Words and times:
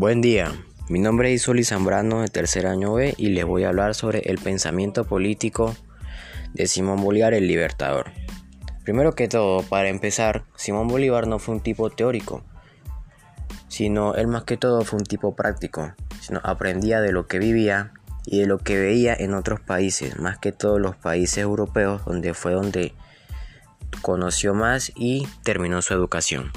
Buen 0.00 0.22
día, 0.22 0.50
mi 0.88 0.98
nombre 0.98 1.28
es 1.28 1.42
Isoli 1.42 1.62
Zambrano 1.62 2.22
de 2.22 2.28
tercer 2.28 2.66
año 2.66 2.94
B 2.94 3.12
y 3.18 3.28
les 3.28 3.44
voy 3.44 3.64
a 3.64 3.68
hablar 3.68 3.94
sobre 3.94 4.20
el 4.20 4.38
pensamiento 4.38 5.04
político 5.04 5.76
de 6.54 6.66
Simón 6.68 7.02
Bolívar 7.02 7.34
el 7.34 7.46
Libertador. 7.46 8.10
Primero 8.82 9.14
que 9.14 9.28
todo, 9.28 9.62
para 9.62 9.90
empezar, 9.90 10.46
Simón 10.56 10.88
Bolívar 10.88 11.26
no 11.26 11.38
fue 11.38 11.56
un 11.56 11.60
tipo 11.60 11.90
teórico, 11.90 12.42
sino 13.68 14.14
él 14.14 14.26
más 14.26 14.44
que 14.44 14.56
todo 14.56 14.86
fue 14.86 15.00
un 15.00 15.04
tipo 15.04 15.36
práctico, 15.36 15.92
sino 16.22 16.40
aprendía 16.44 17.02
de 17.02 17.12
lo 17.12 17.26
que 17.26 17.38
vivía 17.38 17.92
y 18.24 18.40
de 18.40 18.46
lo 18.46 18.56
que 18.56 18.80
veía 18.80 19.14
en 19.14 19.34
otros 19.34 19.60
países, 19.60 20.18
más 20.18 20.38
que 20.38 20.50
todos 20.50 20.80
los 20.80 20.96
países 20.96 21.36
europeos, 21.36 22.06
donde 22.06 22.32
fue 22.32 22.52
donde 22.52 22.94
conoció 24.00 24.54
más 24.54 24.92
y 24.96 25.28
terminó 25.42 25.82
su 25.82 25.92
educación. 25.92 26.52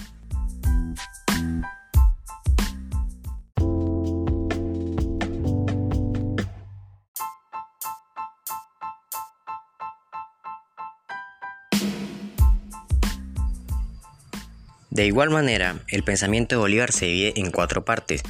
De 14.94 15.08
igual 15.08 15.32
manera, 15.32 15.78
el 15.88 16.04
pensamiento 16.04 16.54
de 16.54 16.60
Bolívar 16.60 16.92
se 16.92 17.08
divide 17.08 17.34
en 17.38 17.50
cuatro 17.50 17.84
partes. 17.84 18.22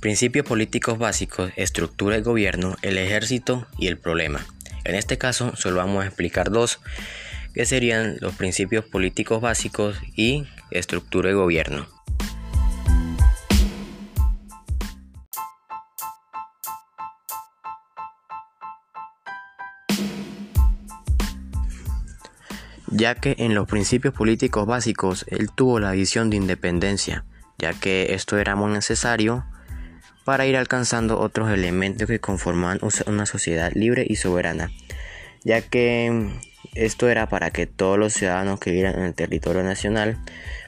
Principios 0.00 0.46
políticos 0.46 0.96
básicos, 0.98 1.52
estructura 1.56 2.16
de 2.16 2.22
gobierno, 2.22 2.76
el 2.80 2.96
ejército 2.96 3.66
y 3.76 3.88
el 3.88 3.98
problema. 3.98 4.46
En 4.84 4.94
este 4.94 5.18
caso 5.18 5.54
solo 5.56 5.76
vamos 5.76 6.02
a 6.02 6.06
explicar 6.06 6.50
dos, 6.50 6.80
que 7.52 7.66
serían 7.66 8.16
los 8.20 8.34
principios 8.34 8.86
políticos 8.86 9.42
básicos 9.42 9.98
y 10.16 10.46
estructura 10.70 11.28
de 11.28 11.34
gobierno. 11.34 11.93
Ya 22.94 23.16
que 23.16 23.34
en 23.38 23.54
los 23.54 23.66
principios 23.66 24.14
políticos 24.14 24.66
básicos 24.66 25.26
él 25.28 25.50
tuvo 25.52 25.80
la 25.80 25.90
visión 25.90 26.30
de 26.30 26.36
independencia, 26.36 27.24
ya 27.58 27.74
que 27.74 28.14
esto 28.14 28.38
era 28.38 28.54
muy 28.54 28.70
necesario 28.72 29.44
para 30.24 30.46
ir 30.46 30.56
alcanzando 30.56 31.18
otros 31.18 31.50
elementos 31.50 32.06
que 32.06 32.20
conforman 32.20 32.78
una 33.06 33.26
sociedad 33.26 33.72
libre 33.74 34.06
y 34.08 34.14
soberana, 34.14 34.70
ya 35.42 35.60
que 35.60 36.30
esto 36.74 37.08
era 37.08 37.28
para 37.28 37.50
que 37.50 37.66
todos 37.66 37.98
los 37.98 38.12
ciudadanos 38.12 38.60
que 38.60 38.70
vivieran 38.70 38.94
en 38.94 39.06
el 39.06 39.14
territorio 39.14 39.64
nacional 39.64 40.18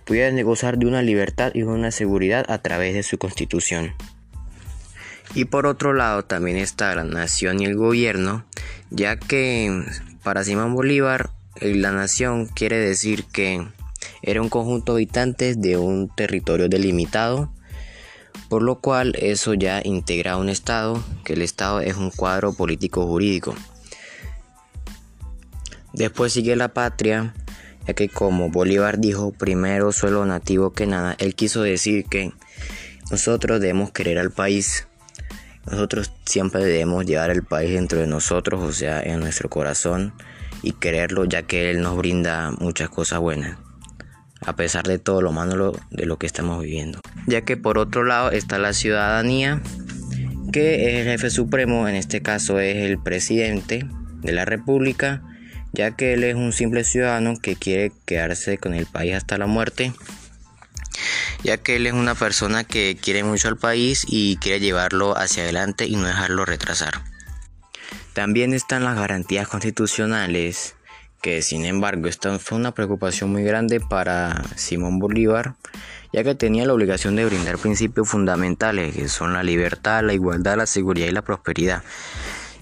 pudieran 0.04 0.40
gozar 0.42 0.78
de 0.78 0.86
una 0.86 1.02
libertad 1.02 1.52
y 1.54 1.62
una 1.62 1.92
seguridad 1.92 2.44
a 2.48 2.58
través 2.58 2.94
de 2.94 3.04
su 3.04 3.18
constitución. 3.18 3.94
Y 5.34 5.44
por 5.44 5.66
otro 5.66 5.92
lado 5.92 6.24
también 6.24 6.56
está 6.56 6.94
la 6.96 7.04
nación 7.04 7.60
y 7.60 7.66
el 7.66 7.76
gobierno, 7.76 8.44
ya 8.90 9.16
que 9.16 9.84
para 10.24 10.42
Simón 10.42 10.74
Bolívar 10.74 11.30
la 11.60 11.92
nación 11.92 12.46
quiere 12.46 12.78
decir 12.78 13.24
que 13.24 13.66
era 14.22 14.42
un 14.42 14.48
conjunto 14.48 14.94
de 14.94 15.02
habitantes 15.02 15.60
de 15.60 15.76
un 15.76 16.08
territorio 16.08 16.68
delimitado, 16.68 17.50
por 18.48 18.62
lo 18.62 18.80
cual 18.80 19.14
eso 19.18 19.54
ya 19.54 19.80
integra 19.84 20.36
un 20.36 20.48
Estado, 20.48 21.02
que 21.24 21.32
el 21.32 21.42
Estado 21.42 21.80
es 21.80 21.96
un 21.96 22.10
cuadro 22.10 22.52
político 22.52 23.06
jurídico. 23.06 23.54
Después 25.92 26.32
sigue 26.32 26.56
la 26.56 26.68
patria, 26.68 27.34
ya 27.86 27.94
que 27.94 28.08
como 28.08 28.50
Bolívar 28.50 28.98
dijo, 28.98 29.32
primero 29.32 29.92
suelo 29.92 30.26
nativo 30.26 30.72
que 30.72 30.86
nada, 30.86 31.16
él 31.18 31.34
quiso 31.34 31.62
decir 31.62 32.04
que 32.04 32.32
nosotros 33.10 33.60
debemos 33.60 33.92
querer 33.92 34.18
al 34.18 34.30
país, 34.30 34.86
nosotros 35.70 36.12
siempre 36.26 36.64
debemos 36.64 37.06
llevar 37.06 37.30
el 37.30 37.42
país 37.42 37.72
dentro 37.72 37.98
de 37.98 38.06
nosotros, 38.06 38.62
o 38.62 38.72
sea, 38.72 39.00
en 39.00 39.20
nuestro 39.20 39.48
corazón 39.48 40.12
y 40.66 40.72
quererlo 40.72 41.24
ya 41.26 41.42
que 41.42 41.70
Él 41.70 41.80
nos 41.80 41.96
brinda 41.96 42.50
muchas 42.58 42.88
cosas 42.88 43.20
buenas, 43.20 43.56
a 44.44 44.56
pesar 44.56 44.84
de 44.84 44.98
todo 44.98 45.22
lo 45.22 45.30
malo 45.30 45.78
de 45.92 46.06
lo 46.06 46.18
que 46.18 46.26
estamos 46.26 46.60
viviendo. 46.60 47.00
Ya 47.28 47.42
que 47.42 47.56
por 47.56 47.78
otro 47.78 48.02
lado 48.02 48.32
está 48.32 48.58
la 48.58 48.72
ciudadanía, 48.72 49.62
que 50.52 50.88
es 50.88 51.06
el 51.06 51.12
jefe 51.12 51.30
supremo, 51.30 51.86
en 51.86 51.94
este 51.94 52.20
caso 52.20 52.58
es 52.58 52.78
el 52.78 52.98
presidente 52.98 53.86
de 54.22 54.32
la 54.32 54.44
República, 54.44 55.22
ya 55.72 55.92
que 55.92 56.14
él 56.14 56.24
es 56.24 56.34
un 56.34 56.52
simple 56.52 56.82
ciudadano 56.82 57.36
que 57.40 57.54
quiere 57.54 57.92
quedarse 58.04 58.58
con 58.58 58.74
el 58.74 58.86
país 58.86 59.14
hasta 59.14 59.38
la 59.38 59.46
muerte, 59.46 59.92
ya 61.44 61.58
que 61.58 61.76
él 61.76 61.86
es 61.86 61.92
una 61.92 62.16
persona 62.16 62.64
que 62.64 62.98
quiere 63.00 63.22
mucho 63.22 63.46
al 63.46 63.56
país 63.56 64.04
y 64.08 64.36
quiere 64.38 64.58
llevarlo 64.58 65.16
hacia 65.16 65.44
adelante 65.44 65.86
y 65.86 65.94
no 65.94 66.08
dejarlo 66.08 66.44
retrasar. 66.44 67.04
También 68.16 68.54
están 68.54 68.82
las 68.82 68.96
garantías 68.96 69.46
constitucionales, 69.46 70.74
que 71.20 71.42
sin 71.42 71.66
embargo 71.66 72.08
esta 72.08 72.38
fue 72.38 72.56
una 72.56 72.72
preocupación 72.72 73.30
muy 73.30 73.42
grande 73.42 73.78
para 73.78 74.42
Simón 74.56 74.98
Bolívar, 74.98 75.56
ya 76.14 76.24
que 76.24 76.34
tenía 76.34 76.64
la 76.64 76.72
obligación 76.72 77.14
de 77.14 77.26
brindar 77.26 77.58
principios 77.58 78.08
fundamentales, 78.08 78.96
que 78.96 79.08
son 79.08 79.34
la 79.34 79.42
libertad, 79.42 80.02
la 80.02 80.14
igualdad, 80.14 80.56
la 80.56 80.64
seguridad 80.64 81.08
y 81.08 81.10
la 81.10 81.20
prosperidad. 81.20 81.82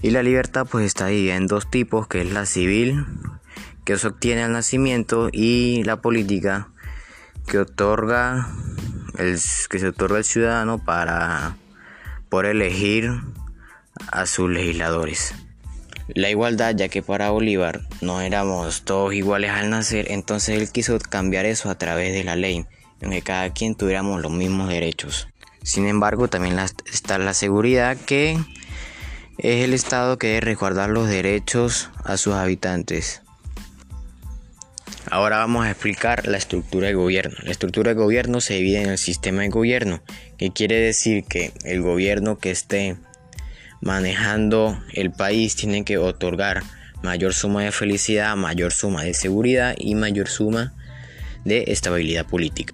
Y 0.01 0.09
la 0.09 0.23
libertad 0.23 0.67
pues 0.69 0.85
está 0.85 1.07
dividida 1.07 1.37
en 1.37 1.47
dos 1.47 1.71
tipos, 1.71 2.05
que 2.09 2.19
es 2.19 2.33
la 2.33 2.45
civil, 2.45 3.05
que 3.85 3.97
se 3.97 4.07
obtiene 4.07 4.43
al 4.43 4.51
nacimiento, 4.51 5.29
y 5.31 5.85
la 5.85 6.01
política, 6.01 6.67
que 7.47 7.59
otorga 7.59 8.49
el, 9.17 9.39
que 9.69 9.79
se 9.79 9.87
otorga 9.87 10.17
al 10.17 10.25
ciudadano 10.25 10.83
para 10.83 11.55
por 12.27 12.45
elegir 12.45 13.09
a 14.11 14.25
sus 14.25 14.49
legisladores 14.49 15.33
la 16.07 16.29
igualdad, 16.29 16.75
ya 16.75 16.87
que 16.89 17.01
para 17.01 17.31
Bolívar 17.31 17.81
no 18.01 18.21
éramos 18.21 18.83
todos 18.83 19.13
iguales 19.13 19.51
al 19.51 19.69
nacer, 19.69 20.11
entonces 20.11 20.59
él 20.59 20.71
quiso 20.71 20.99
cambiar 20.99 21.45
eso 21.45 21.69
a 21.69 21.77
través 21.77 22.13
de 22.13 22.23
la 22.23 22.35
ley, 22.35 22.65
en 23.01 23.09
que 23.11 23.21
cada 23.21 23.51
quien 23.51 23.75
tuviéramos 23.75 24.21
los 24.21 24.31
mismos 24.31 24.69
derechos. 24.69 25.27
Sin 25.63 25.87
embargo, 25.87 26.27
también 26.27 26.59
está 26.91 27.17
la 27.17 27.33
seguridad 27.33 27.97
que 27.97 28.37
es 29.37 29.63
el 29.63 29.73
Estado 29.73 30.17
que 30.17 30.27
debe 30.27 30.41
resguardar 30.41 30.89
los 30.89 31.09
derechos 31.09 31.89
a 32.03 32.17
sus 32.17 32.35
habitantes. 32.35 33.21
Ahora 35.11 35.37
vamos 35.37 35.65
a 35.65 35.71
explicar 35.71 36.27
la 36.27 36.37
estructura 36.37 36.87
de 36.87 36.93
gobierno. 36.93 37.35
La 37.43 37.51
estructura 37.51 37.93
de 37.93 37.99
gobierno 37.99 38.41
se 38.41 38.55
divide 38.55 38.81
en 38.81 38.89
el 38.89 38.97
sistema 38.97 39.41
de 39.43 39.49
gobierno, 39.49 40.01
que 40.37 40.51
quiere 40.51 40.79
decir 40.79 41.23
que 41.25 41.51
el 41.63 41.81
gobierno 41.81 42.37
que 42.37 42.51
esté 42.51 42.97
manejando 43.85 44.77
el 44.93 45.11
país 45.11 45.55
tienen 45.55 45.85
que 45.85 45.97
otorgar 45.97 46.63
mayor 47.03 47.33
suma 47.33 47.63
de 47.63 47.71
felicidad, 47.71 48.35
mayor 48.35 48.73
suma 48.73 49.03
de 49.03 49.13
seguridad 49.13 49.75
y 49.77 49.93
mayor 49.95 50.27
suma 50.27 50.73
de 51.45 51.65
estabilidad 51.67 52.25
política. 52.25 52.73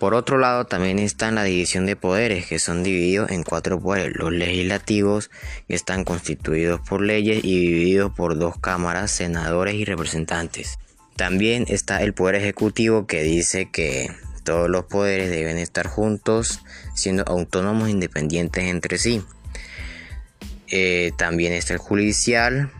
Por 0.00 0.14
otro 0.14 0.36
lado, 0.36 0.66
también 0.66 0.98
está 0.98 1.30
la 1.30 1.44
división 1.44 1.86
de 1.86 1.96
poderes, 1.96 2.46
que 2.46 2.58
son 2.58 2.82
divididos 2.82 3.30
en 3.30 3.44
cuatro 3.44 3.80
poderes. 3.80 4.14
Los 4.16 4.32
legislativos, 4.32 5.30
que 5.68 5.74
están 5.74 6.04
constituidos 6.04 6.80
por 6.86 7.00
leyes 7.00 7.42
y 7.42 7.60
divididos 7.60 8.12
por 8.12 8.36
dos 8.36 8.58
cámaras, 8.58 9.10
senadores 9.10 9.76
y 9.76 9.86
representantes. 9.86 10.78
También 11.14 11.64
está 11.68 12.02
el 12.02 12.12
poder 12.12 12.34
ejecutivo, 12.34 13.06
que 13.06 13.22
dice 13.22 13.70
que 13.70 14.10
todos 14.44 14.68
los 14.68 14.84
poderes 14.84 15.30
deben 15.30 15.56
estar 15.56 15.86
juntos, 15.86 16.60
siendo 16.94 17.22
autónomos 17.26 17.88
e 17.88 17.92
independientes 17.92 18.64
entre 18.64 18.98
sí. 18.98 19.22
Eh, 20.68 21.12
también 21.16 21.52
está 21.52 21.74
el 21.74 21.78
judicial, 21.78 22.70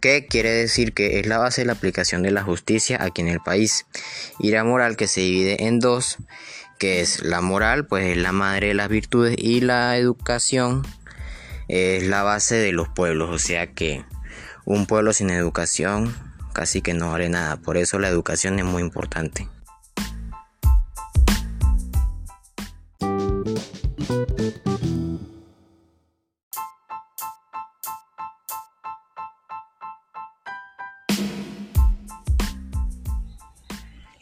que 0.00 0.26
quiere 0.26 0.50
decir 0.50 0.92
que 0.92 1.18
es 1.18 1.26
la 1.26 1.38
base 1.38 1.62
de 1.62 1.66
la 1.66 1.72
aplicación 1.72 2.22
de 2.22 2.30
la 2.30 2.42
justicia 2.42 3.02
aquí 3.02 3.22
en 3.22 3.28
el 3.28 3.40
país. 3.40 3.86
Y 4.38 4.50
la 4.50 4.64
moral 4.64 4.96
que 4.96 5.06
se 5.06 5.20
divide 5.20 5.66
en 5.66 5.80
dos, 5.80 6.18
que 6.78 7.00
es 7.00 7.22
la 7.22 7.40
moral, 7.40 7.86
pues 7.86 8.06
es 8.06 8.16
la 8.16 8.32
madre 8.32 8.68
de 8.68 8.74
las 8.74 8.88
virtudes 8.88 9.34
y 9.38 9.60
la 9.60 9.96
educación 9.96 10.82
es 11.68 12.02
la 12.02 12.22
base 12.22 12.56
de 12.56 12.72
los 12.72 12.88
pueblos. 12.88 13.30
O 13.30 13.38
sea 13.38 13.72
que 13.72 14.04
un 14.64 14.86
pueblo 14.86 15.12
sin 15.12 15.30
educación 15.30 16.14
casi 16.52 16.82
que 16.82 16.94
no 16.94 17.10
vale 17.10 17.28
nada. 17.28 17.56
Por 17.56 17.76
eso 17.76 17.98
la 17.98 18.08
educación 18.08 18.58
es 18.58 18.64
muy 18.64 18.82
importante. 18.82 19.48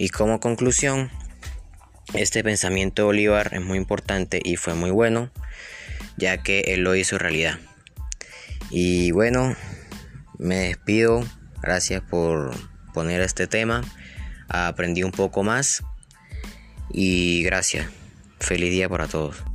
Y 0.02 0.08
como 0.08 0.40
conclusión, 0.40 1.12
este 2.12 2.43
pensamiento 2.43 3.02
de 3.02 3.06
Bolívar 3.06 3.50
es 3.52 3.60
muy 3.60 3.78
importante 3.78 4.40
y 4.43 4.56
fue 4.56 4.75
muy 4.75 4.90
bueno, 4.90 5.31
ya 6.16 6.38
que 6.38 6.58
él 6.75 6.81
lo 6.81 6.96
hizo 6.96 7.19
realidad. 7.19 7.60
Y 8.69 9.12
bueno, 9.12 9.54
me 10.40 10.56
despido. 10.56 11.25
Gracias 11.62 12.02
por 12.02 12.52
poner 12.93 13.20
este 13.20 13.46
tema. 13.46 13.82
Aprendí 14.49 15.04
un 15.04 15.12
poco 15.12 15.44
más. 15.44 15.84
Y 16.90 17.44
gracias. 17.44 17.87
Feliz 18.40 18.72
día 18.72 18.88
para 18.88 19.06
todos. 19.06 19.51